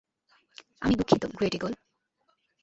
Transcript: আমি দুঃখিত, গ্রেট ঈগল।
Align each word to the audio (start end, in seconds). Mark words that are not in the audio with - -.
আমি 0.81 0.93
দুঃখিত, 0.99 1.23
গ্রেট 1.37 1.53
ঈগল। 1.55 1.73